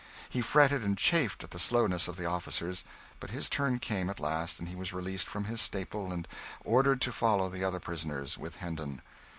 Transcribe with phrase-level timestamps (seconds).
[0.29, 2.83] He fretted and chafed at the slowness of the officers,
[3.19, 6.27] but his turn came at last, and he was released from his staple and
[6.65, 9.03] ordered to follow the other prisoners with Hendon.